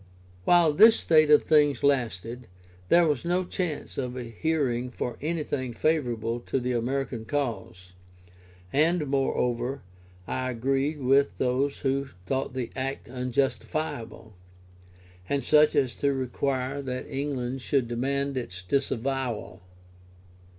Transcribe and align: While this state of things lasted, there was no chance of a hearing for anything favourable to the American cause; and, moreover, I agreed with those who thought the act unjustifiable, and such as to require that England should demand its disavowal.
While 0.45 0.73
this 0.73 0.95
state 0.95 1.29
of 1.29 1.43
things 1.43 1.83
lasted, 1.83 2.47
there 2.89 3.07
was 3.07 3.23
no 3.23 3.43
chance 3.45 3.99
of 3.99 4.17
a 4.17 4.23
hearing 4.31 4.89
for 4.89 5.15
anything 5.21 5.73
favourable 5.73 6.39
to 6.39 6.59
the 6.59 6.71
American 6.71 7.23
cause; 7.23 7.91
and, 8.73 9.05
moreover, 9.05 9.83
I 10.25 10.49
agreed 10.49 11.01
with 11.01 11.37
those 11.37 11.77
who 11.81 12.09
thought 12.25 12.55
the 12.55 12.71
act 12.75 13.09
unjustifiable, 13.09 14.33
and 15.29 15.43
such 15.43 15.75
as 15.75 15.93
to 15.97 16.13
require 16.15 16.81
that 16.81 17.05
England 17.07 17.61
should 17.61 17.87
demand 17.87 18.37
its 18.37 18.63
disavowal. 18.63 19.61